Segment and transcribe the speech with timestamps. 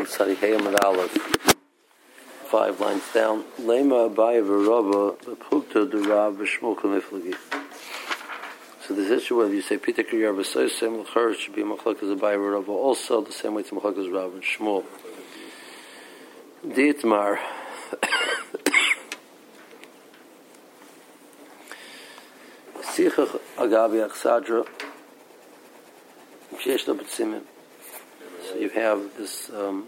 [0.00, 1.10] on Sadi Hayam Aleph,
[2.46, 3.44] five lines down.
[3.60, 7.36] Lema Abaya V'Rabba B'Pukta D'Rav B'Shmuel.
[8.86, 12.38] So this issue whether you say Peter Kriyar B'Soysem L'Char should be Machlok as Abaya
[12.38, 14.84] V'Rabba also the same way to Machlok as Rav and Shmuel.
[16.66, 17.38] Dietmar
[22.80, 24.66] Sichach Agabi Achsadra
[26.56, 26.94] Shesh so
[28.60, 29.86] you have this um,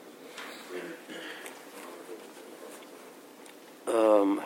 [3.87, 4.41] um,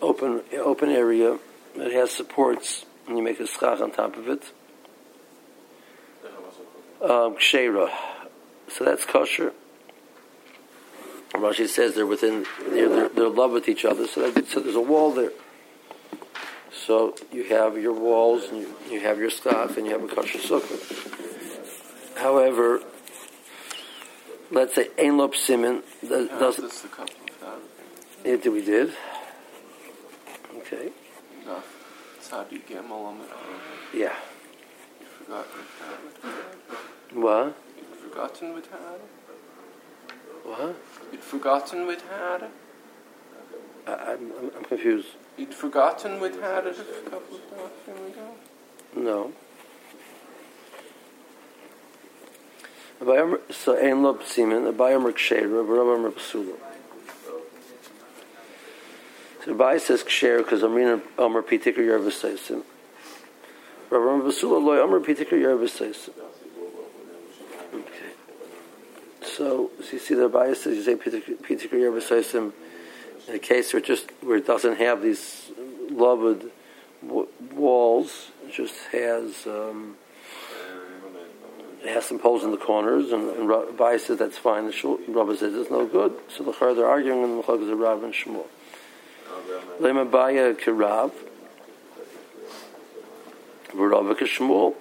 [0.00, 1.38] open open area
[1.76, 4.52] that has supports, and you make a schach on top of it.
[7.02, 9.52] Um, so that's kosher.
[11.34, 14.06] Rashi says they're within, they're, they're, they're in love with each other.
[14.06, 15.32] So, that, so there's a wall there.
[16.86, 20.08] So you have your walls, and you, you have your schach, and you have a
[20.08, 21.41] kosher sukkah.
[22.16, 22.82] However,
[24.50, 26.86] let's say Ein Lop Simon does, doesn't.
[28.24, 28.92] Yeah, we did.
[30.58, 30.90] Okay.
[33.94, 34.12] Yeah.
[37.12, 37.56] What?
[37.76, 38.98] You'd forgotten with her.
[40.44, 40.76] What?
[41.12, 42.48] You'd forgotten with her.
[43.86, 45.08] I, I'm, I'm, I'm confused.
[45.36, 47.50] You'd forgotten with her a couple of
[47.86, 48.34] days ago.
[48.94, 49.32] No.
[49.32, 49.32] So ein lo psimin, a bayam ksher, a rabam psula.
[53.04, 53.08] So
[59.48, 62.62] Abai says ksher because Amrin Omer Pitikar Yervasaisim.
[63.90, 66.12] Rabam Basula loy Omer Pitikar Yervasaisim.
[69.22, 72.52] So, so you see the Abai says you say Pitikar Yervasaisim
[73.26, 75.50] in a case where it just where it doesn't have these
[75.90, 76.44] loved
[77.02, 79.96] walls, it just has um,
[81.84, 84.66] has some poles in the corners, and, and Rabbi says that's fine.
[84.66, 86.14] The Rabbi says it's no good.
[86.28, 88.46] So the they're arguing, and the Mechag is Rav and Shmuel.
[89.80, 91.12] Lema Baya Kirav,
[93.74, 94.74] Rav Shmuel.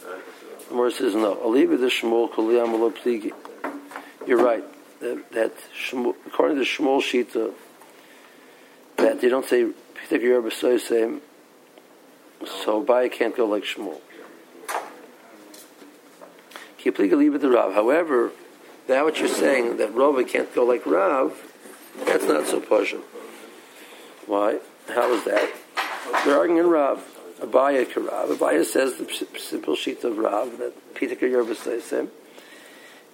[0.00, 1.38] The Gemara says no.
[1.44, 3.32] Aliva the Shmuel Kaliyam Lo Pligi.
[4.26, 4.64] You're right.
[5.00, 7.52] That, that Shmuel, according to Shmuel Shita,
[8.96, 11.20] that they don't say particular Yerba
[12.44, 14.00] so Baya can't go like Shmuel.
[17.74, 18.32] However,
[18.86, 21.36] that what you're saying that Rava can't go like Rav,
[22.04, 23.00] that's not so pasha.
[24.26, 24.58] Why?
[24.88, 25.50] How is that?
[26.24, 27.04] They're arguing in Rav.
[27.40, 28.36] Abaya Karav.
[28.36, 32.10] Abaya says the simple sheet of Rav that Peter Yerba says him,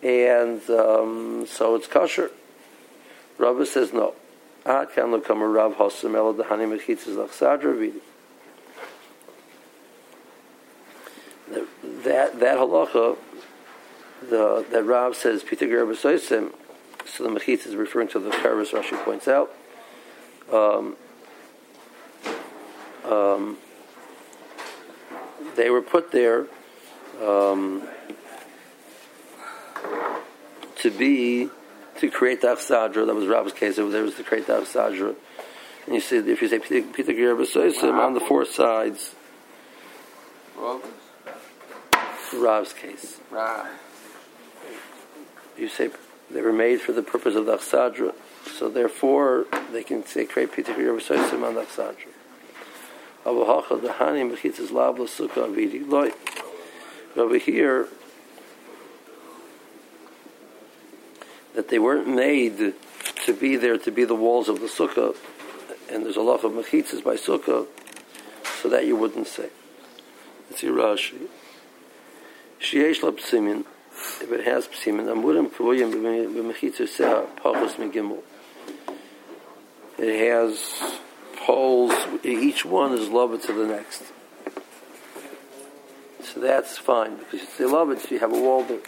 [0.03, 2.31] and um, so it's kosher.
[3.39, 4.15] Rava says no.
[4.67, 6.05] Rav Mechitzes
[7.75, 8.01] Vidi.
[12.05, 13.17] That that halacha
[14.23, 16.53] the that Rav says Peter Gerber Soisim,
[17.07, 19.53] so the Mechitz is referring to the Karas Rashi points out.
[20.53, 20.97] Um,
[23.05, 23.59] um,
[25.57, 26.47] they were put there
[27.23, 27.83] um,
[30.77, 31.51] to be
[31.99, 33.07] to create the Achsadra.
[33.07, 33.77] That was Rav's case.
[33.77, 35.15] There was to create the Achsadra.
[35.87, 39.15] And you see, if you say Peter Gerber Soisim on the four sides,
[42.35, 43.19] Rav's case.
[45.59, 45.91] You say
[46.31, 48.15] they were made for the purpose of the Achsadra,
[48.47, 52.13] so therefore they can say create Peter Yervasoisim on the Achsadra.
[53.25, 56.11] Avahacha the Hani Mechitzes Labla Sukkah Avidi Loi.
[57.17, 57.89] Over here,
[61.55, 62.75] that they weren't made
[63.25, 65.17] to be there to be the walls of the sukkah,
[65.91, 67.67] and there's a lot of mechitzas by sukkah,
[68.63, 69.49] so that you wouldn't say.
[70.51, 71.27] It's Rashi.
[72.61, 73.65] Sheyesh lapsimin
[74.23, 78.23] if it has psimin, amurim kvoyim b'mechitzu seha pachos megimel.
[79.99, 80.99] It has
[81.37, 81.95] poles.
[82.23, 84.03] Each one is loved to the next.
[86.23, 88.01] So that's fine because they love it.
[88.01, 88.79] So you have a wall there.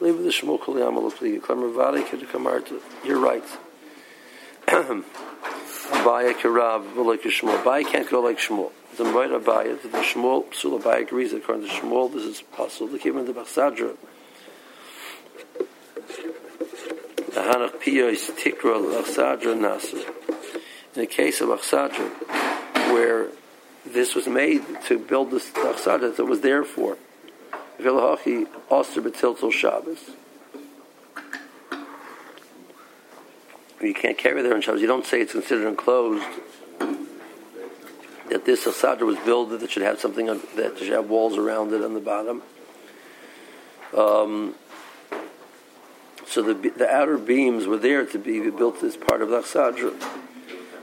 [0.00, 1.40] Leave the shmul kol yamal ufli.
[1.40, 2.80] Klamer vade kedikamarta.
[3.04, 3.44] You're right.
[4.68, 7.62] Abaya kirav v'loik shmul.
[7.62, 8.70] Abaya can't go like shmul.
[8.96, 12.88] The right Abaya, the shmul, Psul Abaya agrees according to shmul, this is possible.
[12.88, 13.96] The Kibban the Bachsadra.
[15.56, 17.29] the Hanach Piyos Tikra Achsadra Nasr.
[20.94, 22.10] In the case of Achsadra,
[22.92, 23.28] where
[23.86, 26.98] this was made to build this Achsadra that was there for,
[27.78, 30.10] Vilahachi Oster Betiltel Shabbos.
[33.80, 34.82] You can't carry there on Shabbos.
[34.82, 36.26] You don't say it's considered enclosed.
[38.28, 41.82] That this Achsadra was built that should have something that should have walls around it
[41.82, 42.42] on the bottom.
[43.96, 44.54] Um,
[46.30, 50.00] So the the outer beams were there to be built as part of the Achsadra.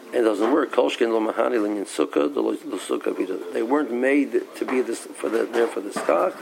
[0.08, 0.74] And it doesn't work.
[0.74, 2.42] Kolshkin lo mahaniling in sukkah, the
[2.78, 6.36] sukkah They weren't made to be this for the there for the stock,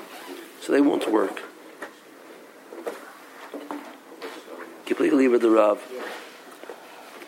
[0.60, 1.44] so they won't work.
[4.88, 5.84] Completely with the Rav.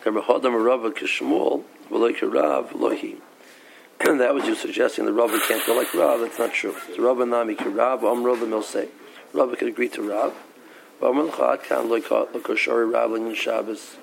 [0.03, 0.15] And
[4.19, 6.21] that was you suggesting the Rav can't go like Rav.
[6.21, 6.75] That's not true.
[6.87, 8.87] It's Rav Nami Rav Amro the Milsei.
[9.31, 10.33] Rav could agree to Rav.
[10.99, 13.97] Rav Chad like uh, Lokoshori Rav in Shabbos.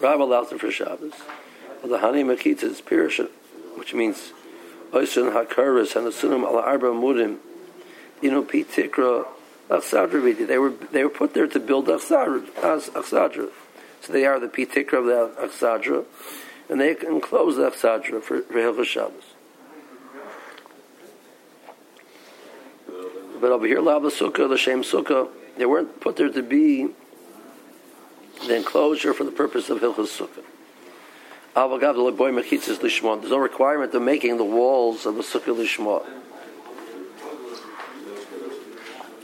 [0.00, 1.14] Rav allows it for Shabbos.
[1.82, 3.26] The Hani Makita is Pirish,
[3.76, 4.32] which means
[4.92, 7.38] Oisun Hakaris and Asunim ala Arba Mudim.
[8.20, 9.26] You know, Pete Tikra
[9.70, 13.50] Achsadra They were they were put there to build Achsadra.
[14.02, 16.04] So they are the Pitikra of the Achsadra,
[16.68, 19.29] and they enclose the Achsadra for, for Hilchas Shabbos.
[23.40, 26.88] But over here, Lava Sukkah, the Shem Sukkah, they weren't put there to be
[28.46, 30.44] the enclosure for the purpose of Hilchas Sukkah.
[31.54, 36.04] There's no requirement of making the walls of the Sukkah Lishma.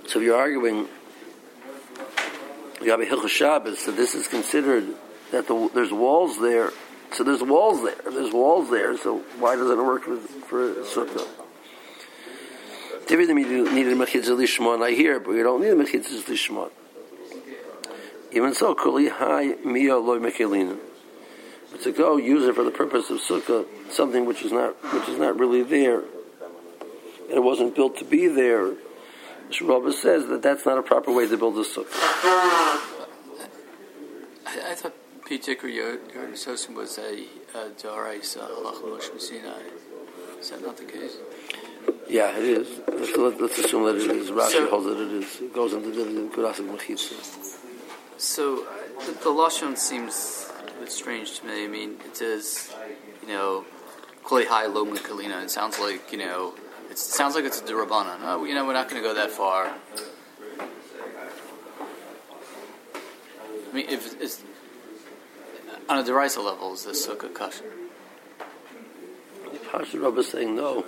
[0.08, 0.88] So if you're arguing
[2.82, 4.94] you have a Hilchah Shabbos, so this is considered
[5.32, 6.72] that the, there's walls there.
[7.12, 8.12] So there's walls there.
[8.12, 8.96] There's walls there.
[8.98, 11.26] So why doesn't it work for, for Sukkah?
[13.06, 14.82] David needed a mechitzah lishmon.
[14.82, 16.70] I hear, but we don't need a mechitzah lishmon.
[18.32, 20.76] Even so, kuli hai mia loy mechelina.
[21.70, 25.08] But to go use it for the purpose of sukkah, something which is not which
[25.08, 28.74] is not really there, and it wasn't built to be there.
[29.50, 31.92] Shmuel says that that's not a proper way to build a sukkah.
[34.44, 34.94] I, I thought
[35.24, 37.24] Pitikr Yerdososim was a
[37.54, 39.62] Dorais Halach uh, Moshe Sinai.
[40.40, 41.16] Is that not the case?
[42.08, 42.80] Yeah, it is.
[42.86, 44.30] Let's, let, us assume that it is.
[44.30, 45.40] Rashi so, holds that it is.
[45.40, 47.58] It goes into the Kurasik Mechitza.
[48.16, 51.64] So uh, the, the Lashon seems a bit strange to me.
[51.64, 52.72] I mean, it says,
[53.22, 53.64] you know,
[54.24, 55.42] Kli Hai Lo Kalina.
[55.42, 56.54] It sounds like, you know,
[56.90, 58.18] it sounds like it's a durabanan.
[58.22, 59.74] Oh, you know, we're not going to go that far.
[63.68, 64.42] I mean, if it's
[65.88, 67.64] on a derisa level, is this sukkah kosher?
[69.70, 70.84] Pasha Rabbi is saying no.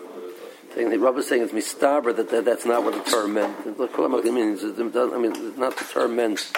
[0.79, 3.77] Saying the Rabbi is saying it's mistaber that, that that's not what the term meant.
[3.81, 6.53] Look, what I mean, I mean, not the term meant.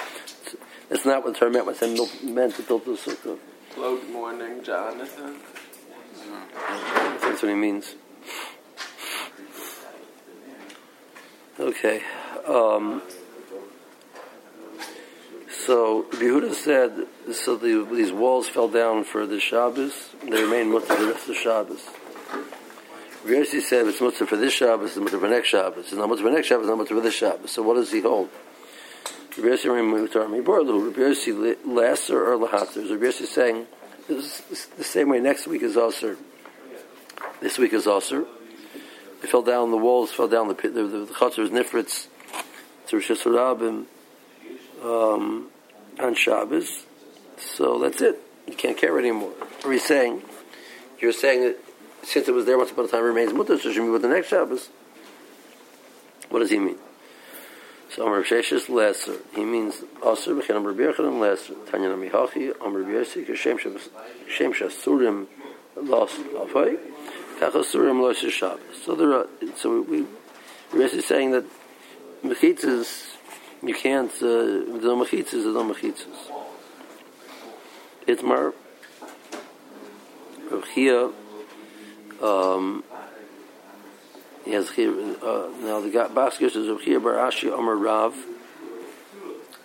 [0.90, 3.38] It's not what the term meant when it meant to build the sukkah.
[3.74, 5.36] Good morning, Jonathan.
[7.22, 7.94] That's what he means.
[11.58, 12.02] Okay.
[12.46, 13.00] Um,
[15.48, 20.10] so Yehuda said, so the, these walls fell down for the Shabbos.
[20.22, 21.88] They remain mutter the rest of Shabbos.
[23.24, 25.86] Yossi said it's mutter for this Shabbos, it's mutter for next Shabbos.
[25.86, 27.50] It's not mutter for next Shabbos, it's not mutter for this Shabbos.
[27.50, 28.30] So what does he hold?
[29.36, 32.90] Rabbi Yossi Lasser or Lahatter.
[32.90, 33.66] Rabbi Yossi saying
[34.08, 36.16] this is the same way next week is Aser.
[37.40, 38.24] This week is Aser.
[39.20, 42.08] They fell down, the walls fell down, the the, the, the chutzers, nifritz,
[42.88, 43.86] Hashanah,
[44.82, 45.48] um,
[45.98, 46.86] on Shabbos.
[47.36, 48.18] So that's it.
[48.46, 49.32] You can't it anymore.
[49.64, 50.22] Are you saying?
[50.98, 51.58] You're saying that
[52.02, 54.08] since it was there once upon a time, remains mutter, so should be with the
[54.08, 54.70] next Shabbos.
[56.28, 56.78] What does he mean?
[57.90, 59.16] So Amr Sheshes Lesser.
[59.34, 61.54] He means Aser B'chen Amr Birchanim Lesser.
[61.70, 65.26] Tanya Namihachi Amr B'yosik Shem Shasurim
[65.76, 66.78] Los Afai.
[67.40, 68.60] Tachasurim Los Shabbos.
[68.84, 69.26] So there are,
[69.56, 70.02] so we,
[70.72, 71.44] we're basically saying that
[72.22, 73.16] mechitzas,
[73.60, 76.30] you can't, uh, the mechitzas are the mechitzas.
[78.06, 78.54] Itmar,
[80.48, 81.10] Rav Chia,
[82.22, 82.84] um,
[84.46, 85.90] has uh, now the
[86.56, 88.16] is Rav Chia Bar Ashi Amar Rav.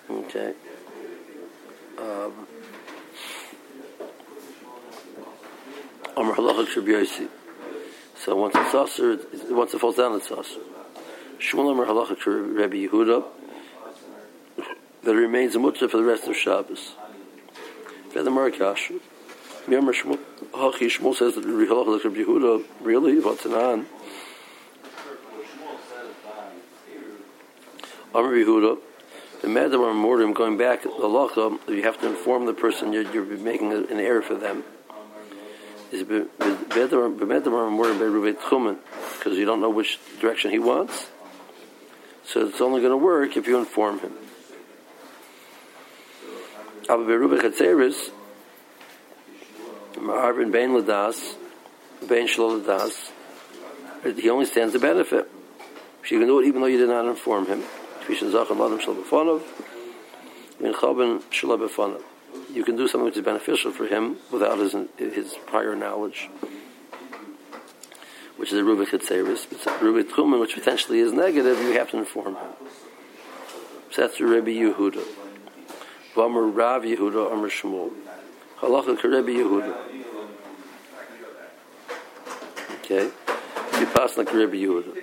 [0.09, 0.53] Okay.
[1.97, 2.47] Um,
[6.17, 7.29] Amar Halachak Shabbi
[8.25, 9.19] so once it's usher,
[9.53, 10.59] once it falls down, it's usher.
[11.37, 13.23] Shmuel Amar Halacha to Rabbi Yehuda
[15.03, 16.93] that remains a mutzah for the rest of Shabbos.
[18.09, 18.99] Further Marakash.
[19.67, 20.19] Remember Shmuel,
[20.53, 23.85] Shmuel says that Rabbi Halacha Rabbi Yehuda, really, what's an on?
[28.13, 28.77] Amar Yehuda,
[29.41, 33.25] the Madam Mordim going back, the halacha, you have to inform the person you're, you're
[33.25, 34.63] making an error for them
[35.91, 37.09] is better
[39.17, 41.07] because you don't know which direction he wants.
[42.25, 44.13] So it's only going to work if you inform him.
[50.07, 51.35] Arvin Bain Ladas,
[52.07, 53.11] Bain Ladas,
[54.15, 55.29] he only stands to benefit.
[56.09, 57.63] You can do it even though you did not inform him.
[61.31, 62.03] shalom.
[62.53, 66.29] You can do something which is beneficial for him without his his prior knowledge,
[68.37, 69.47] which is a rubik chetzeris.
[69.49, 72.53] But rubik tchumen, which potentially is negative, you have to inform him.
[73.91, 75.03] So that's Rebbe Yehuda.
[76.13, 77.91] V'amar Rav Yehuda, Amar Shmuel.
[78.59, 79.73] Halacha Rebbe Yehuda.
[82.79, 83.09] Okay,
[83.79, 85.01] you pass like Rebbe Yehuda.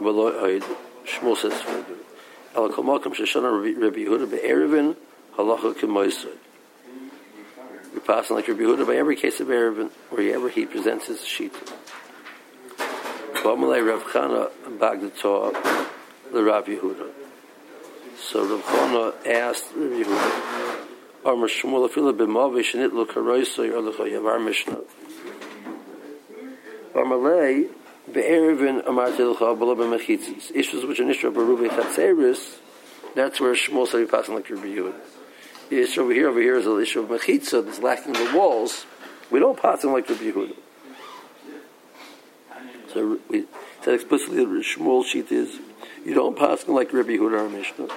[0.00, 1.96] Shmuel says further.
[2.56, 4.96] Al kol makom sheshana Rebbe Yehuda be'erevin
[5.36, 6.38] halacha k'moisod.
[7.92, 11.52] We pass like Rebbe Yehuda by every case of erevin, wherever he presents his sheet.
[13.34, 15.52] B'amalei Rav Chana Bagdator
[16.32, 17.10] the Rav Yehuda.
[18.18, 20.83] So Rav Chana asked Rebbe Yehuda,
[21.26, 24.80] Amar Shmuel afila b'mavi shenit lo karoisoi or l'chayav our Mishnah.
[26.94, 27.70] Amalei
[28.12, 30.54] be'erevin amarti l'cha b'lo b'mechitzis.
[30.54, 32.58] Issues which are nishra b'rubi chatzeris,
[33.14, 35.00] that's where Shmuel said he passing like Rebbe Yehuda.
[35.70, 38.84] The issue over here, over here is the issue of mechitza that's lacking the walls.
[39.30, 40.56] We don't pass him like Rebbe Yehuda.
[42.92, 43.46] So we
[43.82, 45.58] said explicitly that Shmuel sheet is
[46.04, 47.88] you don't pass him like our Mishnah.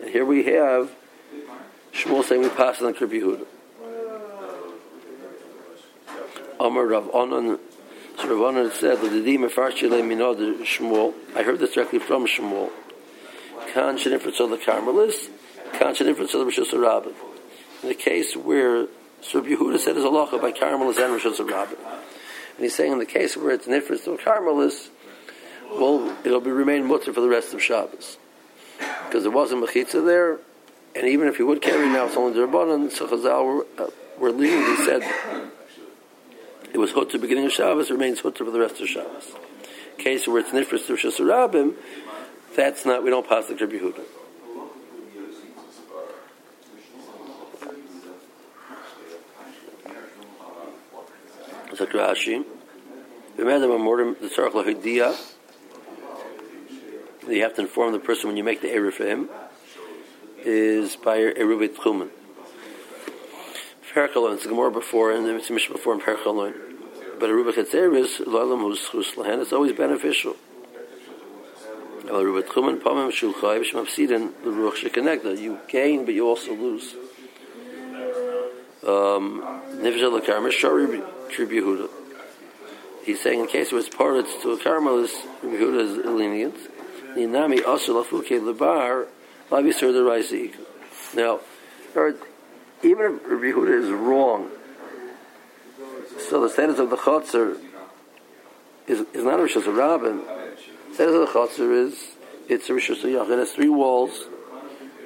[0.00, 0.90] And here we have
[1.92, 3.46] Shmuel saying we pass like Rebbe Yehuda.
[6.60, 7.58] Amar Rav Onan
[8.18, 11.14] so Rav Onan said that the Dima Farshile Minod Shmuel.
[11.34, 12.70] I heard this directly from Shmuel.
[13.72, 15.28] Kan Shenifrit the Carmelis,
[15.72, 17.14] Kan Shenifrit the Rishus Rabbin.
[17.82, 18.86] In the case where
[19.22, 21.78] so Rabbi Yehuda said is halacha by Carmelis and Rishus Rabbin.
[22.56, 24.90] And he's saying in the case where it's Nifrit to Carmelis,
[25.70, 28.18] well, it'll be remain mutter for the rest of Shabbos.
[29.06, 30.38] Because there wasn't Mechitza there,
[30.94, 33.90] and even if he would carry now, it's only the Rabbanan, so Chazal were, uh,
[34.18, 35.02] were leading, he said,
[36.72, 39.32] it was Hutter beginning of Shabbos, remains Hutter for the rest of Shabbos.
[39.98, 41.74] Case where it's Nifris to Rishus Rabbim,
[42.56, 44.04] that's not, we don't pass the Rabbi Yehuda.
[51.74, 52.44] So Rashi,
[53.38, 55.18] mortem the tzarich lahidia.
[57.26, 59.30] You have to inform the person when you make the eruv for him.
[60.44, 62.08] Is by eruv tchumen.
[63.94, 66.52] Perkalon, it's the Gemara before and it's a Mishnah before in Perkalon.
[67.20, 69.40] But eruv chetzeris lalam who's lahen.
[69.40, 70.34] It's always beneficial.
[72.06, 75.38] Eruv tchumen pamim shulchay b'shmapsidin the ruach shekonekta.
[75.38, 76.92] You gain, but you also lose.
[78.82, 79.42] Um,
[79.76, 81.88] Nifzah lekarmer shari Yehuda.
[83.04, 86.56] He's saying in case it was parted to a Carmelist, Yehuda is lenient.
[87.16, 88.40] Ninami also lafuke
[89.60, 90.50] the.
[91.14, 91.40] Now,
[92.82, 94.50] even if Rabbi Yehuda is wrong,
[96.28, 97.58] so the status of the chotzer
[98.86, 100.18] is, is not a of rabbin.
[100.18, 102.16] The status of the chotzer is
[102.48, 103.32] it's a of yachid.
[103.32, 104.26] It has three walls,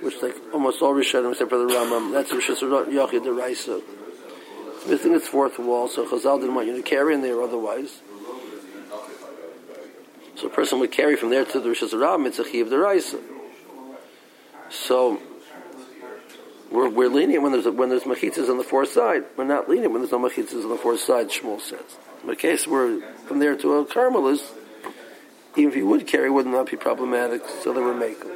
[0.00, 2.12] which like almost all rishonim except for the Rambam.
[2.12, 3.82] That's of yachid the raisa
[4.88, 8.00] missing its fourth wall, so Chazal didn't want you to carry in there otherwise.
[10.36, 13.20] So a person would carry from there to the Rishas Ram, it's a Chiv Deraisa.
[14.70, 15.20] So
[16.70, 19.24] we're, we're lenient when there's when there's machitzas on the fourth side.
[19.36, 21.28] We're not lenient when there's no machitzas on the fourth side.
[21.28, 21.80] Shmuel says.
[22.22, 24.52] In the case where from there to a Carmelist,
[25.56, 27.42] even if you would carry, would not be problematic.
[27.62, 28.32] So they make them.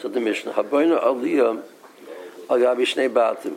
[0.00, 1.62] So the Mishnah Habayna Aliyah
[2.48, 3.56] Agabi Batim.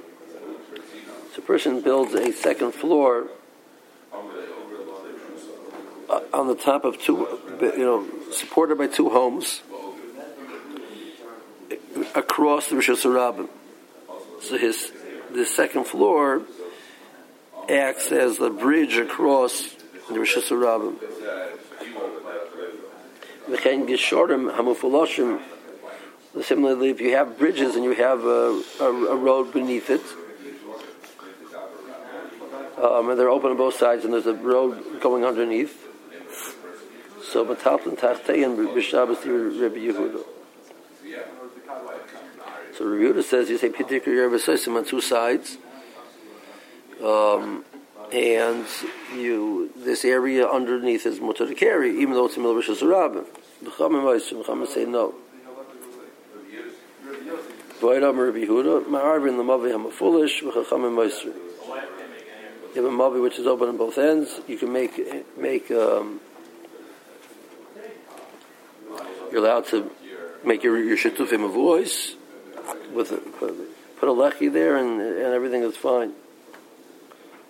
[1.33, 3.27] So a person builds a second floor
[6.33, 7.27] on the top of two,
[7.61, 9.61] you know, supported by two homes
[12.15, 13.49] across the Rishos Rabbim.
[14.41, 14.91] So his
[15.31, 16.41] the second floor
[17.69, 19.75] acts as the bridge across
[20.09, 20.95] the Rishos Rabbim.
[23.47, 25.41] V'chein hamufaloshim
[26.43, 30.01] Similarly, if you have bridges and you have a, a, a road beneath it,
[32.77, 35.88] um, and they're open on both sides, and there's a road going underneath.
[37.29, 40.23] So, Matalton Tachtein B'Shabbos Rabbi Yehuda.
[42.73, 44.39] So Rabbi Yehuda says you say particular Yerba
[44.75, 45.57] on two sides,
[47.03, 47.63] um,
[48.11, 48.65] and
[49.15, 53.25] you this area underneath is mutter to carry, even though it's a milrishas rabbin.
[53.61, 55.13] The Chachamim say no.
[57.79, 61.35] Vayram Rabbi Yehuda, Ma'arvin Lamavi Hamafulish, V'chachamim Moisri.
[62.75, 64.41] You have a mavi which is open on both ends.
[64.47, 65.69] You can make make.
[65.69, 66.21] Um,
[69.31, 69.89] you're allowed to
[70.45, 72.15] make your your shitufim a voice
[72.93, 76.13] with a, put a lechi there and and everything is fine.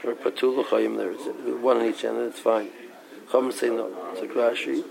[0.03, 1.11] Or put two lechayim there,
[1.57, 2.69] one on each end, and it's fine.
[3.31, 3.91] Chum say no.
[4.13, 4.83] It's a Rashi.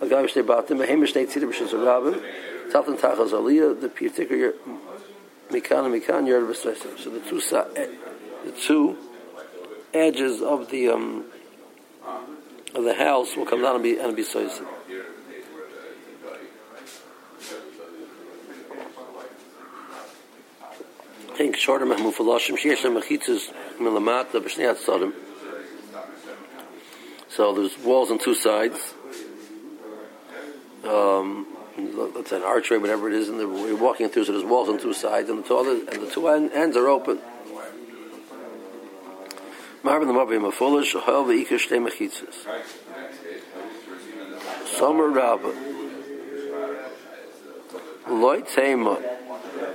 [0.00, 0.80] A guy which they bought them.
[0.80, 2.22] A rabim.
[2.72, 4.52] Talton Tachas Aliyah, the particular
[5.50, 6.98] Mikan and Mikan Yard B'Soisim.
[6.98, 7.40] So the two
[7.76, 7.86] eh,
[8.44, 8.96] the two
[9.94, 11.24] edges of the um,
[12.74, 14.66] of the house will come down and be and be Soisim.
[21.38, 25.12] Think shorter mahmufalashim sheyesh mechitzas milamata b'shnei atzadim.
[27.28, 28.94] So there's walls on two sides.
[30.84, 31.46] Um,
[32.26, 34.24] say an archway, whatever it is, and we're walking through.
[34.24, 36.76] So there's walls on two sides, and the two other, and the two end, ends
[36.76, 37.20] are open.
[44.76, 45.52] Summer Rabbah.
[48.08, 49.17] Loi Tema.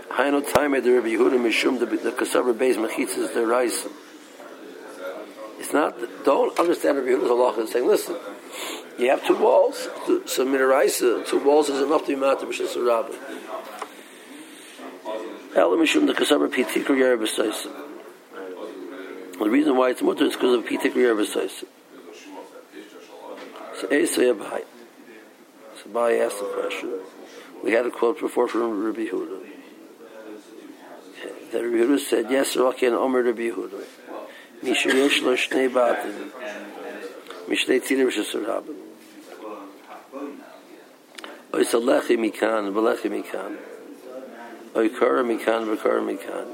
[0.09, 3.87] Haino Time the Rabbi Yehuda Mishum the the Kasavar Beis Mechitzas the Rice.
[5.59, 5.95] It's not.
[6.23, 8.15] Don't understand Rabbi Yehuda's halacha and saying, listen,
[8.99, 9.87] you have two walls.
[10.25, 13.15] So Minaraisa, two walls is enough to be matter b'shas Rabbah.
[15.55, 17.71] Ela Mishum the Kasavar Pitikr Yerabasaisim.
[19.39, 21.65] The reason why it's mutter is because of Pitik Yerabasaisim.
[23.77, 24.63] So Esay Abai.
[25.81, 26.99] So Abai asked the question.
[27.63, 29.52] We had a quote before from Rabbi Yehuda.
[31.53, 33.83] That Rabbi Yehuda said, Yes, Rocky and Omer Rabbi Yehuda.
[34.63, 36.31] Mishu Yesh Lo Shnei Batim.
[37.47, 38.75] Mishnei Tzidem Shesur Haben.
[41.53, 43.57] Oy Salechi Mikan, Balechi Mikan.
[44.75, 46.47] Oy Kara Mikan, Bakara Mikan.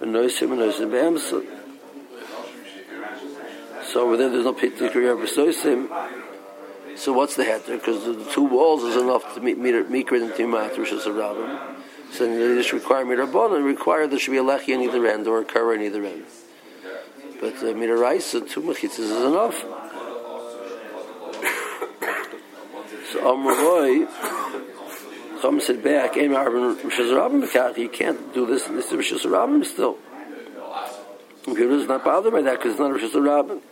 [0.00, 1.46] V'noisim, V'noisim, Be'emsel.
[3.84, 5.88] So over there, there's no particular Be'soisim.
[6.96, 7.78] So what's the heter?
[7.78, 11.12] Because the two walls is enough to meet meter mikra and timat which is a
[11.12, 11.46] rabbin.
[11.46, 11.79] So they
[12.18, 15.44] just require mitrabon and require there should be a lechi on either end or a
[15.44, 16.24] kara on either end.
[17.40, 19.54] But uh, mitaraisa two mechitzas is enough.
[23.12, 24.08] so Amroi,
[25.40, 28.64] Chum said back, Ein Marbin Rishas Rabbin Bekach, you can't do this.
[28.64, 29.96] This is Rishas Rabbin still.
[31.44, 33.62] Computer is not bothered by that because it's not Rishas Rabbin.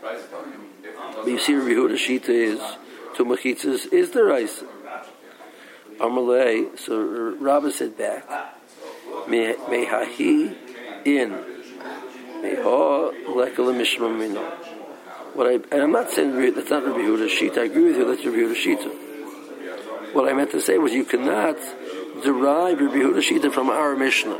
[0.00, 2.60] But you see, Rabbi Yehuda Shita is
[3.14, 4.62] two mechitzas is the rice.
[5.98, 6.78] Amalei.
[6.78, 8.28] So Rabbi said back,
[9.26, 10.56] Mehahi
[11.04, 11.30] in
[12.42, 14.42] Meha lekala mishma mino.
[15.34, 17.58] What I and I'm not saying that's not Rabbi Yehuda Shita.
[17.58, 18.04] I agree with you.
[18.06, 20.14] That's Rabbi Yehuda Shita.
[20.14, 21.56] What I meant to say was you cannot
[22.22, 24.38] derive Rabbi Yehuda Shita from our Mishnah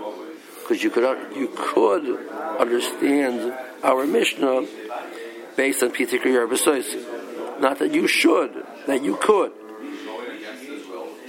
[0.63, 1.05] because you could
[1.37, 4.67] you could understand our Mishnah
[5.57, 7.61] based on particular Yerbasois.
[7.61, 9.53] Not that you should, that you could.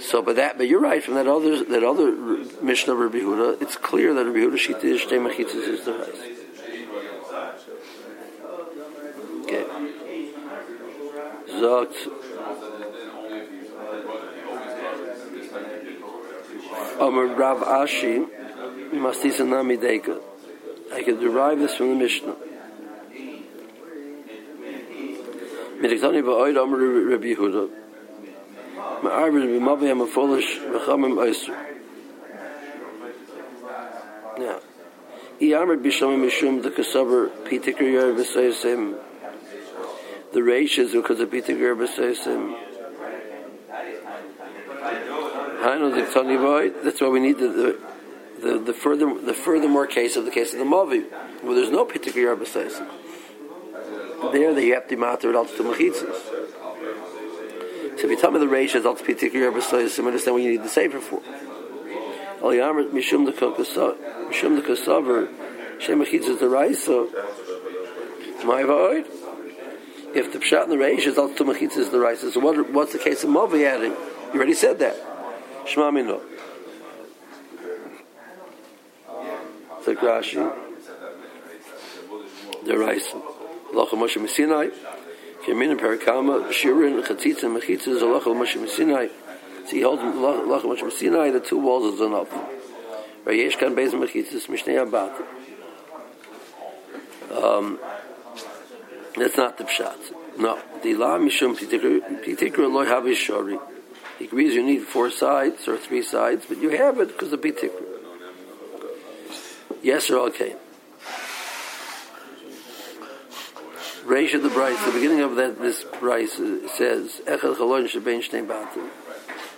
[0.08, 1.04] So, but that, but you're right.
[1.04, 2.12] From that other that other
[2.62, 5.92] Mishnah Rabbi Huda, it's clear that Rabbi Huda Shita is Shtei Mechitzas is the.
[9.42, 9.64] Okay.
[11.60, 11.94] Zogt.
[17.02, 18.26] Amar Rav Ashi,
[18.92, 20.22] Mastisa Nami Deka.
[20.90, 22.34] I can derive this from the Mishnah.
[25.82, 27.77] Midiktani ba'oid Amar Rabbi Yehuda.
[29.02, 31.54] Ma'arber b'mavi ha'mafolish v'chamim oisr.
[34.38, 34.60] Now,
[35.58, 38.98] armored b'shamim mishum the kasaber pitikr yer v'saysim.
[40.32, 42.56] The ratios because of pitikr yer v'saysim.
[45.60, 46.84] Hainu diktani ba'oid.
[46.84, 47.78] That's why we need the, the
[48.40, 51.04] the, the further the furthermore case of the case of the Mavi,
[51.42, 52.86] where there's no particular Yerbasesim.
[54.32, 56.37] There, they have to matter it out to mechitzas.
[57.98, 60.62] So if you tell me the ratios out to particular Yerbasesim, understand what you need
[60.62, 61.20] the safer for.
[62.40, 65.28] Al Yamrit Mishum the the Kasaver
[65.80, 67.08] Shem mechitzas the Raisa.
[68.44, 69.04] My void.
[70.14, 72.98] If the pshat and the ratios out to mechitzas the Raisa, so what, what's the
[72.98, 73.92] case of Mavi adding?
[73.92, 74.96] You already said that.
[75.66, 76.20] Shema Mino.
[79.88, 80.54] like Rashi.
[82.64, 83.12] The rice.
[83.72, 84.72] Lacha Moshe Messinai.
[85.46, 89.10] Kemin and Perikama, Shirin, Chatzitz, and Mechitza is Lacha Moshe Messinai.
[89.64, 92.30] So he holds Lacha Moshe Messinai, the two walls is enough.
[93.24, 95.12] Rayesh kan Beis Mechitza, Mishnei Abbat.
[97.30, 97.78] Um,
[99.16, 100.38] that's not the pshat.
[100.38, 100.58] No.
[100.82, 103.60] The La Mishum Pitikra Loi Havi Shori.
[104.18, 107.40] He agrees you need four sides or three sides, but you have it because of
[107.40, 107.82] Pitikra.
[109.82, 110.56] Yes or okay?
[114.08, 118.46] Reish of the Bryce, the beginning of that this Bryce says, Echel Chalon Shebein Shnei
[118.46, 118.88] Batim,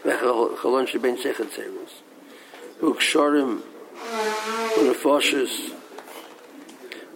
[0.02, 1.92] Echel Chalon Shebein Shechet Zerus,
[2.80, 3.62] Uksharim,
[4.74, 5.72] Unefoshes,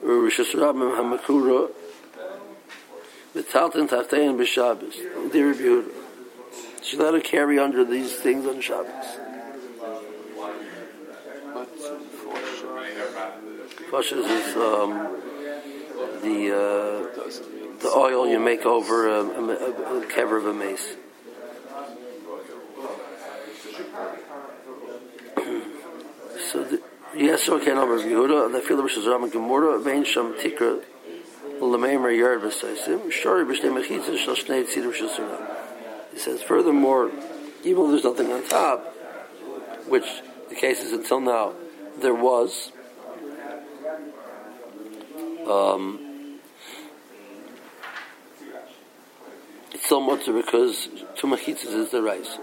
[0.05, 1.73] Rishas Rabim HaMakura,
[3.35, 5.90] Betalten Taftein B'Shabbos, Dear Yehuda.
[6.83, 9.18] She's allowed to carry under these things on Shabbos.
[13.90, 15.34] Fushas is um,
[16.22, 17.05] the uh,
[17.81, 20.96] the oil you make over a, a, a, kever of a mace.
[26.50, 26.81] so the,
[27.16, 30.83] yes, okay, number of Yehuda, and the Rosh Hashanah Gemara, vein sham tikra,
[31.61, 35.50] l'meimer yard b'saisim, shori b'shnei mechitzah shal shnei tzid Hashanah.
[36.12, 37.11] He says, furthermore,
[37.64, 38.94] even though there's nothing on top,
[39.88, 40.07] which
[40.48, 41.55] the case is until now,
[42.00, 42.72] there was,
[45.46, 46.03] um,
[49.87, 52.38] so much because two mechitzas is the rice.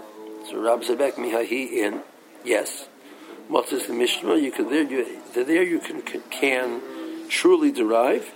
[0.48, 2.02] So Rab back mihahi in
[2.44, 2.88] yes.
[3.50, 4.40] Is the mishma?
[4.40, 6.80] You can there you there you can can
[7.28, 8.30] truly derive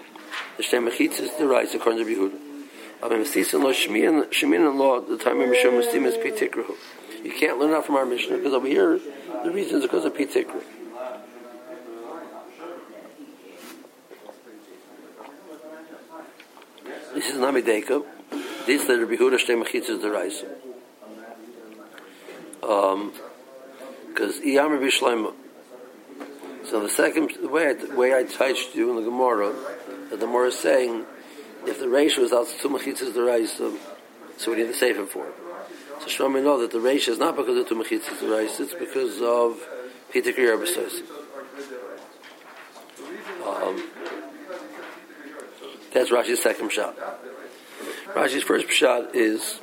[0.57, 2.39] the shtei mechitzas the rice according to Yehuda.
[3.01, 3.09] The
[6.19, 6.77] Pitikru.
[7.25, 8.99] You can't learn that from our Mishnah because over here
[9.45, 10.63] the reason is because of Pitikru.
[17.15, 18.16] This is Namideka.
[18.67, 20.43] This letter Behuda Shtei Mechitzas rice.
[22.63, 23.13] Um,
[24.09, 25.33] because Iyamar Bishleima.
[26.65, 29.53] So the second way I, the way I touched you in the Gemara,
[30.11, 31.05] that the Gemara is saying,
[31.65, 35.29] if the ratio is out mechitzas the rice, so, we need to save him for
[35.29, 35.35] it.
[36.01, 39.23] So Shlomi know that the ratio is not because of two the rice, it's because
[39.23, 39.65] of
[40.11, 41.03] Peter Kriya B'Sois.
[43.47, 43.89] Um,
[45.93, 46.97] that's Rashi's second shot.
[48.17, 49.61] Rashi's first shot is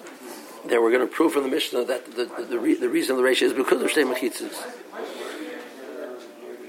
[0.67, 3.17] that we're going to prove from the Mishnah that the, the, the, re, the reason
[3.17, 4.63] the ratio is because of Shtei Mechitzas.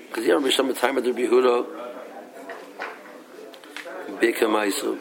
[0.09, 1.67] Because you remember some time of the Behuda,
[4.19, 4.99] Bika Maisu,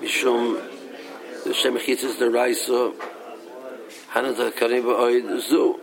[0.00, 0.60] Mishum,
[1.44, 2.92] the Shtei Mechitzas, the Raisa,
[4.10, 5.78] Hanata Kariba Oid Zu.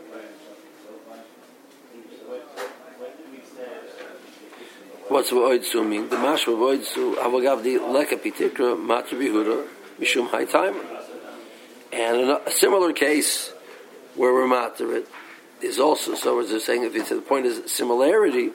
[5.08, 6.10] What's Oid Zu mean?
[6.10, 9.66] The Mashma of Oid Zu, Avagavdi Leka Pitikra, Matra
[10.00, 10.76] Mishum High Time.
[11.92, 13.54] And a similar case
[14.16, 14.48] where we're
[14.98, 15.08] it
[15.62, 18.52] is also so as they're saying if it's the point is similarity,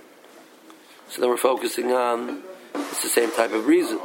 [1.09, 2.43] so then we're focusing on
[2.75, 3.99] it's the same type of reason.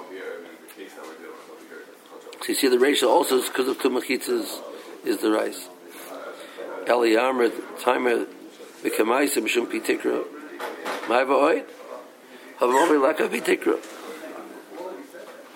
[2.41, 5.67] So you see the ratio also is because of two is the rice.
[6.88, 8.26] Eli Amrit timer
[8.84, 10.24] b'kamaisa mishum pitikra.
[11.08, 11.65] Ma'ava oid
[12.60, 13.80] havamomi laka pitikra.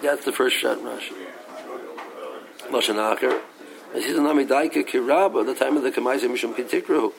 [0.01, 1.28] That's the first shot, Rashi.
[2.71, 3.41] lashon acher
[3.95, 7.11] as he's not medaika kirab the time of the kamaisa mishum kintikru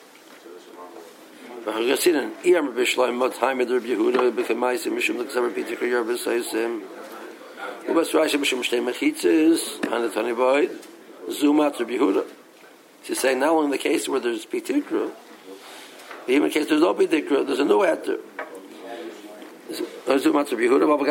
[1.65, 5.25] but he said in iam bishlai mot time of the rebuhuda be kamaisa mishum the
[5.25, 6.83] kamaisa kintikru yor besayisim
[7.89, 10.69] ubas rashi mishum shtei mechitzis and the tani boy
[11.29, 12.25] zumat rebuhuda
[13.05, 15.11] to say now in the case where there's pitikru
[16.29, 18.19] even in the case there's no pitikru there's a new actor
[20.16, 21.05] Zumat Reb Yehuda, Baba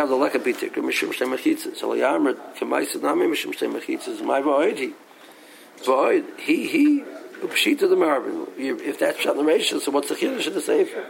[0.82, 1.78] Mishum Shtei Mechitzes.
[1.78, 4.42] So Yamrit, Kamaisa Nami Mishum Shtei Mechitzes, My
[7.88, 8.48] the Marvin.
[8.58, 11.06] If that's the ratio, so what's the Kiddush of the?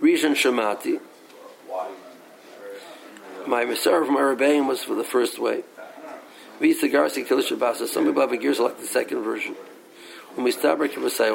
[0.00, 1.00] Rishon Shemati.
[3.46, 5.64] My Maser from Arabaim was for the first way.
[6.60, 7.86] Visa Garci Kiddush Shabasa.
[7.86, 9.54] Some people have a gears like the second version.
[10.34, 10.78] When we stop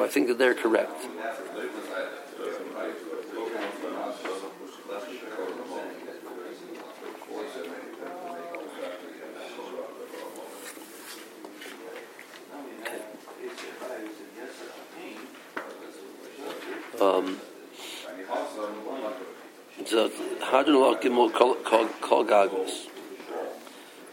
[0.01, 1.08] I think that they're correct.
[17.05, 17.39] Um,
[19.85, 20.09] so
[20.41, 22.87] Hadron Gimel Kol Gagos.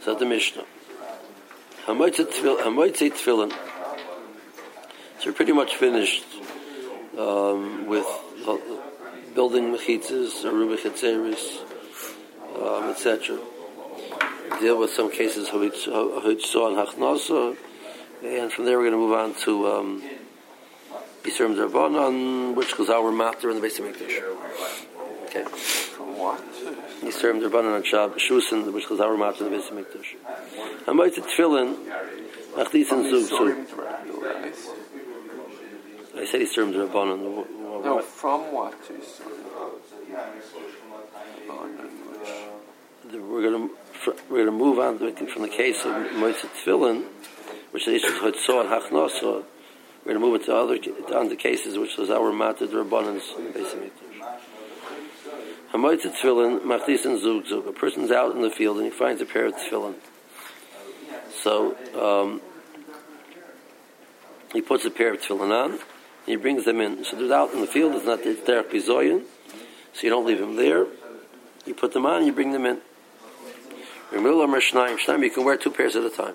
[0.02, 0.64] So the Mishnah.
[1.86, 3.50] Hamoitze Tefillin.
[5.18, 6.24] So we're pretty much finished
[7.16, 8.06] um, with
[9.34, 11.60] building mechitzas, aruba chetzeris,
[12.60, 13.38] um, etc.
[14.60, 17.56] Deal with some cases hoitzah and hachnasa,
[18.24, 20.02] and from there we're going to move on to um,
[21.22, 24.22] Yisurim Darbanan, which goes our matter in the base of Mikdash.
[25.26, 25.44] Okay.
[25.44, 26.42] From what?
[27.00, 30.16] Yisurim Darbanan on Shab, Shusin, which goes our matter in the base of Mikdash.
[30.84, 31.76] Hamoitze Tefillin,
[32.54, 33.32] Achdis and Zug.
[33.32, 34.68] According to Rabbi Yorais.
[36.16, 37.46] I said Yisurim Darbanan.
[37.84, 38.74] No, from what
[43.12, 43.74] We're going to
[44.28, 47.04] we're going to move on from the case of Moitze Tefillin,
[47.70, 49.44] which is and Hachnasa.
[50.04, 50.78] We're going to move it to other
[51.16, 52.66] on cases which was our the
[57.24, 57.66] of Zug.
[57.68, 59.94] A person's out in the field and he finds a pair of tefillin.
[61.42, 62.40] So um,
[64.52, 65.78] he puts a pair of tefillin on,
[66.26, 67.04] he brings them in.
[67.04, 67.94] So they're out in the field.
[67.94, 69.22] It's not it's derech bizoyin,
[69.92, 70.86] so you don't leave them there.
[71.64, 72.80] You put them on, you bring them in.
[75.22, 76.34] You can wear two pairs at a time.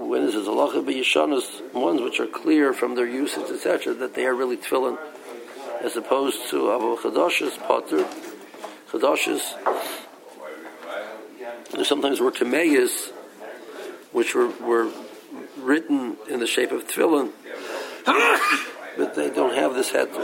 [0.00, 4.14] When this is a lacha b'yishanas, ones which are clear from their usage, etc., that
[4.14, 4.96] they are really tefillin,
[5.82, 8.08] as opposed to abu chadash's potter.
[8.90, 9.54] Chadash's,
[11.72, 13.12] there sometimes were kameyas,
[14.12, 14.90] which were, were
[15.58, 17.30] written in the shape of tefillin,
[18.96, 20.08] but they don't have this head.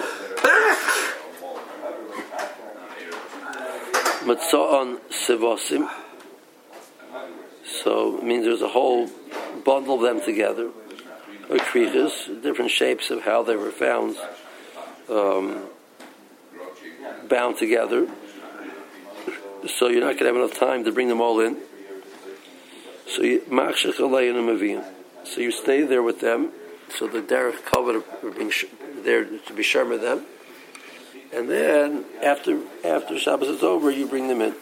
[4.25, 5.91] Matza'an Sivasim.
[7.67, 9.11] So it means there's a whole
[9.67, 10.71] bundle them together.
[11.51, 14.17] Or krichas, different shapes of how they were found,
[15.11, 15.65] um,
[17.29, 18.09] bound together.
[19.67, 21.59] So you're not going to have enough time to bring them all in.
[23.09, 23.43] So you
[25.25, 26.53] So you stay there with them.
[26.97, 28.53] So the derech covered are being
[29.03, 30.25] there to be sharma them.
[31.33, 34.55] And then after after Shabbos is over, you bring them in.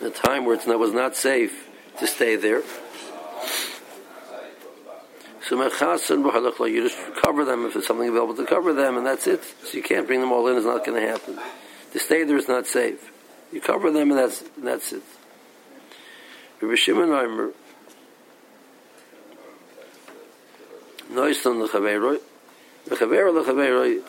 [0.00, 1.65] The time where it was not safe
[1.98, 2.62] to stay there.
[5.48, 5.56] So
[6.66, 9.44] you just cover them if there's something available to cover them, and that's it.
[9.64, 11.38] So you can't bring them all in; it's not going to happen.
[11.92, 13.12] To stay there is not safe.
[13.52, 15.02] You cover them, and that's and that's it.
[16.60, 17.10] Rabbi Shimon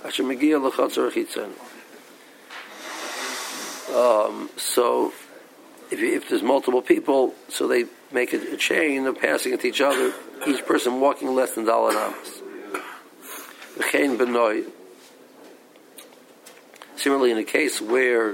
[0.03, 0.23] asher
[3.95, 5.13] Um, so,
[5.91, 9.67] if, if there's multiple people, so they make a, a chain of passing it to
[9.67, 10.13] each other,
[10.45, 12.41] each person walking less than daled amos.
[16.95, 18.31] Similarly, in a case where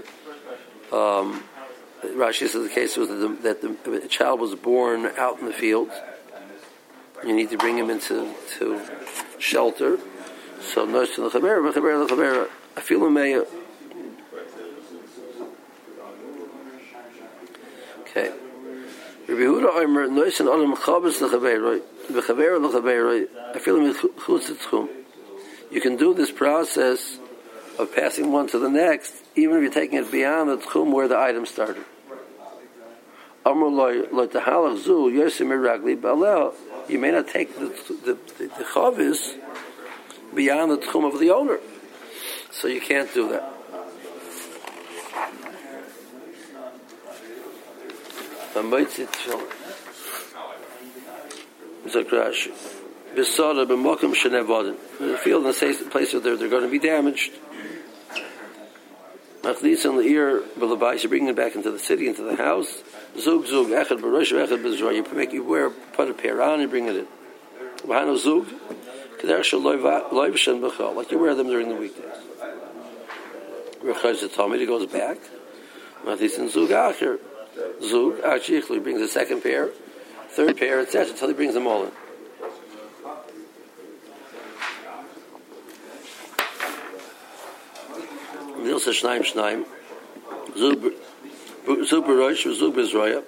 [0.92, 1.44] um,
[2.04, 5.54] Rashi says the case was that, the, that the, child was born out in the
[5.54, 5.92] field,
[7.26, 8.82] you need to bring him into to
[9.40, 9.98] shelter.
[10.62, 13.48] So v'chaver lechaver, afilu meya.
[18.16, 18.30] Okay.
[19.28, 20.76] Rabbi Huda Omer an adam
[24.54, 24.90] tchum.
[25.72, 27.18] You can do this process
[27.80, 31.08] of passing one to the next, even if you're taking it beyond the tchum where
[31.08, 31.84] the item started.
[33.44, 36.54] Tahalach zu iragli balel.
[36.88, 37.70] You may not take the
[38.06, 39.40] the, the, the chavis
[40.36, 41.58] beyond the tchum of the owner.
[42.52, 43.63] So you can't do that.
[48.54, 48.62] The
[55.24, 57.34] field and the place where they're, they're going to be damaged.
[59.42, 61.04] Machdis and the ear b'labais.
[61.04, 62.84] You bring it back into the city, into the house.
[63.20, 64.96] Zug zug echad b'rosh echad b'zroy.
[64.96, 67.08] You make you wear put a pair on and bring it in.
[67.78, 68.48] V'hano zug.
[70.96, 72.06] Like you wear them during the weekdays.
[73.84, 75.18] Rechaz the he goes back.
[76.06, 77.20] Mathisin Zug Acher.
[77.82, 79.70] Zug, Achichlu, he brings a second pair,
[80.30, 81.92] third pair, etc., until he brings them all in.
[88.64, 89.66] Nilsa Shnaim Shnaim.
[90.58, 93.24] Zug Berosh, Zug Bezroya.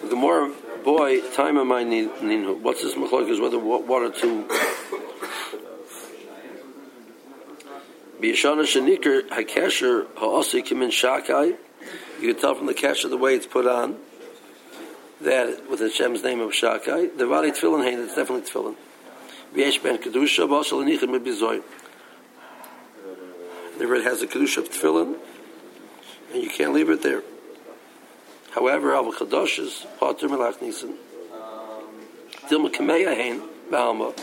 [0.00, 2.60] The Gemara boy, time of my ninu.
[2.60, 4.48] What's this machlok is whether one or two.
[8.22, 11.56] Biyashana shenikar hakesher ha'asi kimin shakai.
[12.20, 13.96] You can tell from the kesher the way it's put on
[15.20, 17.18] that with Hashem's name of shakai.
[17.18, 18.76] The vali tefillin hain, it's definitely tefillin.
[19.52, 21.64] V'yesh ben kedusha b'asal anichin mibizoy.
[23.80, 25.16] Never it has a kedusha of tefillin,
[26.32, 27.24] and you can't leave it there.
[28.52, 30.94] However, Al Chadosh is Potter Melach Nisan.
[32.48, 34.16] Dilma Kameya Hain Balma.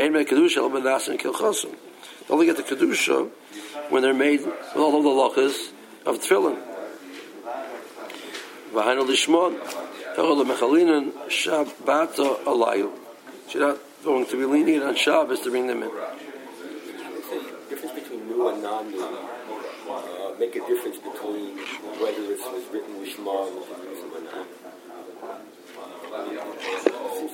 [0.00, 1.76] Made by Kedusha El Benas and Kilchosim.
[2.26, 3.28] They only get the Kedusha
[3.90, 5.72] when they're made with all of the lachas
[6.06, 6.58] of Tefillin.
[8.72, 9.60] V'hainu Lishmon.
[10.16, 12.90] Echol Mechalinin Shabbata Alayu.
[13.48, 15.90] She's not going to be lenient on Shabbos to bring them in.
[17.68, 21.58] difference between new and non-new uh, make a difference between
[22.00, 23.26] whether it was written Lishma
[24.16, 24.22] or
[26.24, 26.86] not.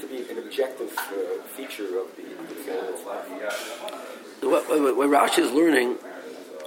[0.06, 2.22] To be an objective uh, feature of the,
[4.40, 5.96] the what, what, what Rashi is learning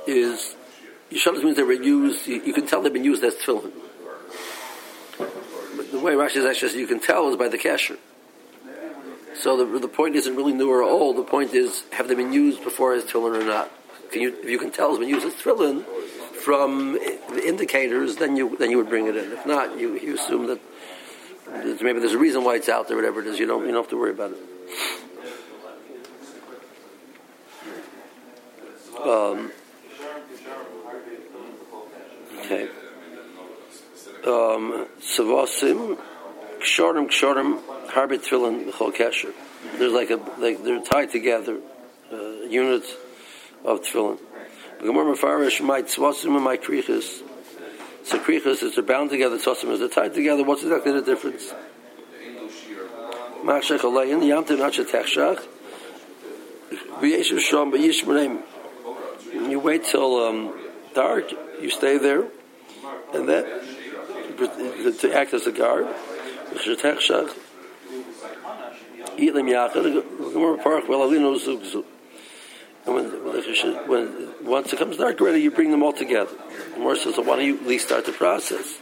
[0.05, 0.55] is
[1.09, 3.71] Yishalas means they were used, you, you, can tell they've been used as tefillin.
[5.91, 7.97] The way Rashi is actually, you can tell is by the kesher.
[9.35, 11.15] So the, the point isn't really new or old.
[11.15, 13.71] The point is, have they been used before as tefillin or not?
[14.11, 15.85] Can you, if you can tell it's been used as tefillin
[16.33, 19.31] from the indicators, then you then you would bring it in.
[19.31, 20.59] If not, you, you assume that
[21.51, 23.39] there's- maybe there's a reason why it's out there, whatever it is.
[23.39, 24.37] You don't you don't have to worry about it.
[29.01, 29.51] Um,
[32.39, 32.67] okay.
[34.25, 35.97] Um, Savosim,
[36.59, 39.33] Kshorim, Kshorim, Harbit Tefillin, Chol Kesher.
[39.77, 41.59] There's like a, like they're tied together,
[42.11, 42.17] uh,
[42.49, 42.93] units
[43.63, 44.19] of Tefillin.
[44.79, 47.21] The Gemara Mefarish, my Tzvasim and my Krichas.
[48.03, 50.43] So Krichas is they're bound together, Tzvasim is they're tied together.
[50.43, 51.53] What's exactly the difference?
[53.43, 55.45] Machshech Alein, Yamtim Nacha Techshach,
[56.99, 58.41] V'yeshu Shom, V'yish Menem.
[59.49, 60.53] You wait till um,
[60.93, 61.31] dark,
[61.61, 62.25] you stay there,
[63.13, 63.45] and then
[64.99, 65.87] to act as a guard.
[66.53, 67.33] V'chetechshach,
[69.17, 71.85] Yilim Yachad, the Gemara Park, well, Alino Zug Zug.
[72.85, 73.05] And when,
[73.87, 76.31] when once it comes dark already, you bring them all together.
[76.69, 78.79] The Gemara says, so why don't you at least start the process?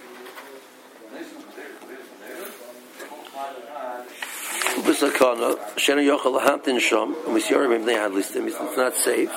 [8.61, 9.31] It's not safe.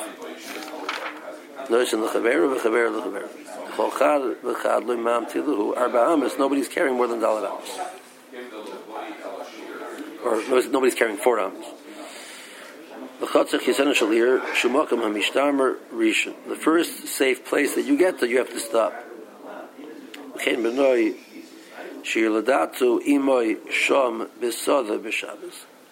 [6.38, 7.78] Nobody's carrying more than Daled Amos.
[10.24, 11.66] Or nobody's carrying four Amas.
[13.20, 13.26] The
[16.58, 18.94] first safe place that you get to, you have to stop.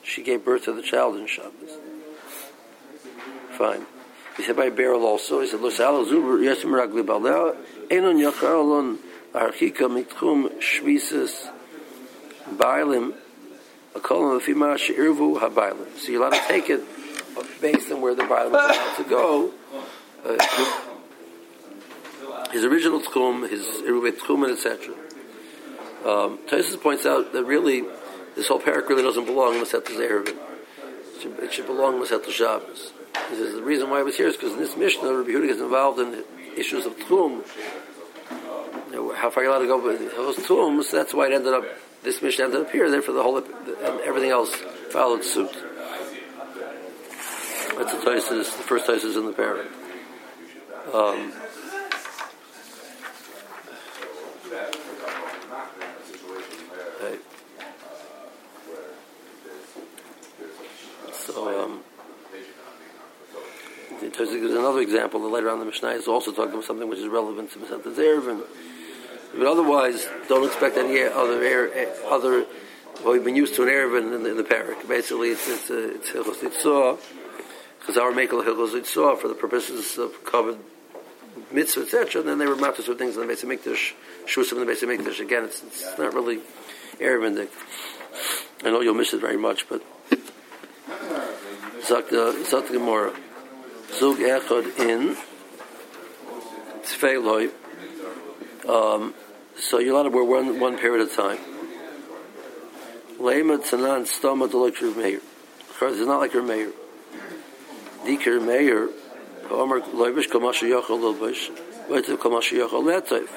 [0.02, 1.78] She gave birth to the child in Shabbos.
[3.50, 3.84] Fine.
[4.38, 5.40] He said by barrel also.
[5.42, 7.54] He said, Los Ala Zuber Yesim Ragli Baldea
[7.90, 8.96] Enon Yacharolon
[9.34, 11.50] Archika Mitchum Shvisas
[12.56, 13.12] Bailim.
[14.00, 14.14] So
[16.08, 16.84] you're allowed to take it
[17.61, 19.53] based on where the Bailim is allowed to go.
[20.24, 20.37] Uh,
[22.53, 24.94] his original tchum, his Iruvei tchumen, etc.
[26.05, 27.85] Um, Tosis points out that really
[28.37, 30.29] this whole parak really doesn't belong in Masechet Eiruvin.
[30.37, 32.92] It should, it should belong in Masechet Shabbos.
[33.31, 35.48] He says the reason why it was here is because in this Mishnah, Rabbi Yehuda
[35.48, 36.24] gets involved in
[36.57, 37.44] issues of tchum.
[38.90, 41.53] You know, how far you're allowed to go with those tchums, that's why it ended
[41.53, 41.64] up,
[42.03, 44.55] this Mishnah ended up here, therefore the whole, and everything else
[44.90, 45.55] followed suit.
[47.90, 49.66] That's the Tosis, the first Tosis in the parak.
[50.92, 51.33] Um,
[57.01, 57.20] Right.
[61.12, 61.81] So, um,
[64.03, 66.64] in terms of- there's another example that later on the Mishnah is also talking about
[66.64, 68.42] something which is relevant to Masechet Eiruvin.
[69.35, 72.44] But otherwise, don't expect any other air, other.
[73.03, 74.87] Well, we've been used to an Erevin in the, in the parak.
[74.88, 77.27] Basically, it's it's a, it's Hilchos Yitzhak, because
[77.96, 80.59] our Mekel Hilchos Yitzhak for the purposes of covered
[81.53, 82.20] mitzvah, etc.
[82.20, 83.92] And then they were matters with things in the Beis Hamikdash,
[84.27, 85.20] shusam in the Beis Hamikdash.
[85.20, 86.40] Again, it's, it's not really
[87.01, 87.51] Arabic.
[88.64, 89.83] I know you'll miss it very much, but
[91.83, 93.14] Zakta Zakta Gemara
[93.92, 95.16] Zug Echad in
[96.83, 97.51] Tfeiloi.
[98.68, 99.14] Um,
[99.59, 101.38] so you're allowed to wear one one pair at a time.
[103.18, 105.20] Lema Tzanan Stoma Delik Meir.
[105.81, 106.72] It's not like your mayor.
[108.18, 108.88] Dikir Meir.
[109.50, 111.50] Omer Loivish Kamasha Lovish.
[111.88, 113.28] Loitiv Kamasha Yochel Letiv.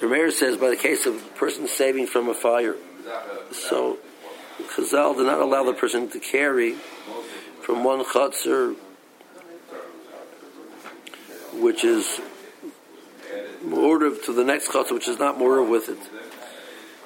[0.00, 2.76] Rameir says by the case of a person saving from a fire.
[3.52, 3.98] So
[4.74, 6.74] Chazal did not allow the person to carry
[7.60, 8.74] from one chutzner,
[11.54, 12.20] which is
[13.72, 15.98] order to the next chutzner, which is not more with it.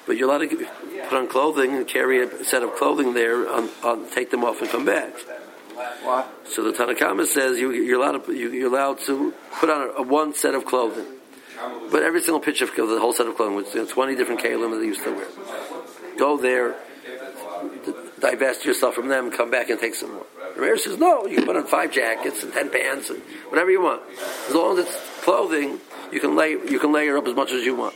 [0.07, 0.67] But you're allowed to
[1.09, 4.61] put on clothing and carry a set of clothing there, on, on, take them off
[4.61, 5.13] and come back.
[6.49, 9.81] So the Tanna Kamma says you, you're allowed to you, you're allowed to put on
[9.81, 11.05] a, a one set of clothing,
[11.91, 14.71] but every single pitch of the whole set of clothing, which is twenty different kalim
[14.71, 15.27] that they used to wear.
[16.17, 16.75] Go there,
[18.19, 20.25] divest yourself from them, come back and take some more.
[20.55, 23.81] The says no, you can put on five jackets and ten pants and whatever you
[23.81, 24.01] want,
[24.47, 25.79] as long as it's clothing.
[26.11, 27.95] You can lay you can layer up as much as you want.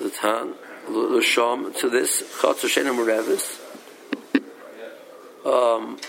[0.00, 0.54] The tan
[0.88, 3.62] the sham to this chatzor shena merevis.
[5.46, 6.00] Um,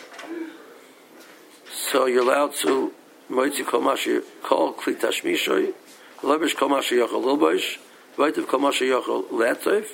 [1.71, 2.91] so you're allowed to
[3.29, 5.73] moitzi kol mashi kol kli tashmishoy,
[6.23, 7.77] lebish kol mashi yochel lilbosh,
[8.17, 9.85] vaitiv kol mashi yochel le'atov.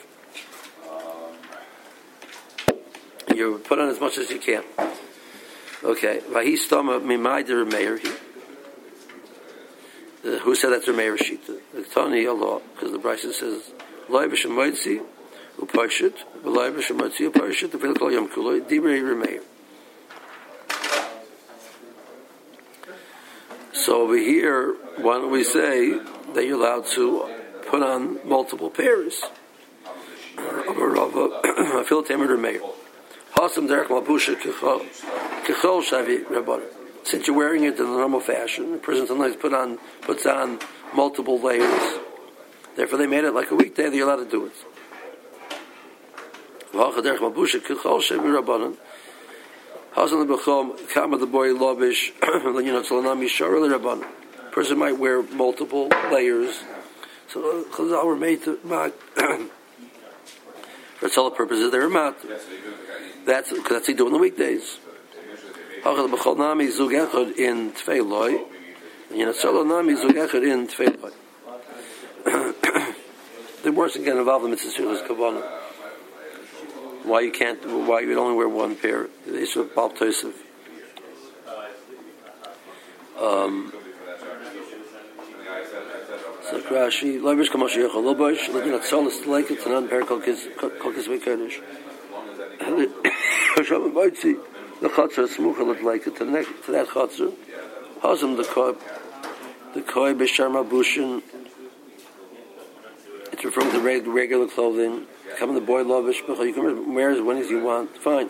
[3.35, 4.63] You put on as much as you can.
[5.83, 7.99] Okay, vahi stoma mimai meir.
[10.39, 11.45] Who said that's the meir sheet?
[11.45, 13.73] The Tani Allah, because the Bryson says
[14.07, 15.03] lebish and moitzi
[23.73, 25.99] So over here, why don't we say
[26.33, 27.29] that you're allowed to
[27.69, 29.21] put on multiple pairs
[30.37, 32.61] of a rava, a filatemer remeir.
[33.35, 33.87] Hasam derech
[35.45, 36.61] kichol shavi.
[37.03, 40.59] Since you're wearing it in the normal fashion, a person sometimes put on puts on
[40.95, 41.99] multiple layers.
[42.75, 43.89] Therefore, they made it like a weekday.
[43.89, 44.53] That you're allowed to do it.
[46.73, 48.75] V'hacha derech malbusha kichol shavi rabbanim.
[49.95, 52.11] Hasam lebechom kama the boy lobish
[52.65, 54.07] you know tzolanami shara rabbanim.
[54.51, 56.63] Person might wear multiple layers.
[57.27, 58.93] So Chazal were made to mark
[60.95, 62.15] for all purposes they're mat.
[63.25, 64.79] That's that's they do on the weekdays.
[65.83, 68.41] Hachal b'chol nami zug echad in tfeiloi,
[69.11, 71.13] and Yinatzala nami zug echad in tfeiloi.
[73.63, 75.62] The worst get involved in mitzvahs kavanah.
[77.03, 77.63] Why you can't?
[77.65, 79.09] Why you would only wear one pair?
[79.25, 80.33] The issue of bal tosef.
[83.19, 83.71] Um,
[86.49, 91.61] so Rashi, Levish Kamosh Yechol Lobosh, looking at Solis Lake, it's an unpair Kolkis Vekadish.
[92.59, 94.37] Hashem Baitzi,
[94.81, 96.11] the Chatzar Smucha Lake, to
[96.71, 97.33] that Chatzar,
[98.01, 98.73] Hazim the Koi,
[99.73, 101.21] the Koi B'Sharma Bushin,
[103.31, 103.79] it's referring to
[104.11, 105.05] regular clothing,
[105.37, 108.29] come the boy love Lovish, you can wear as many as you want, fine.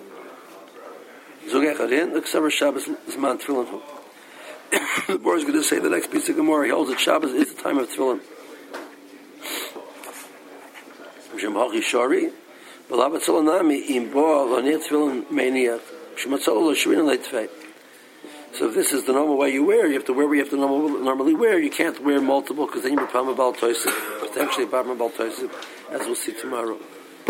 [1.47, 2.85] Shabbos
[5.07, 6.65] the Bar is going to say the next piece of Gemara.
[6.65, 8.21] He holds that Shabbos is the time of tefillin.
[11.39, 12.31] Shem Hachi Shari,
[12.89, 14.47] Im Bo
[17.05, 17.49] Leitzvei.
[18.53, 20.51] So this is the normal way you wear, you have to wear what you have
[20.51, 21.59] to normal, normally wear.
[21.59, 26.33] You can't wear multiple because then you're Pama Bal Potentially Pama Bal as we'll see
[26.33, 26.77] tomorrow.